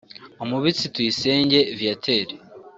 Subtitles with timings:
[0.43, 2.27] Umubitsi Tuyisenge Viateur